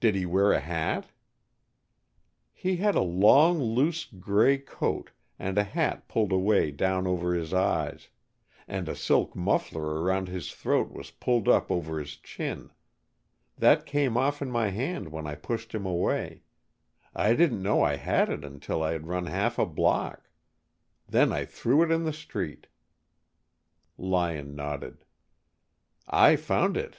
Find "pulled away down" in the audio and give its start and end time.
6.08-7.06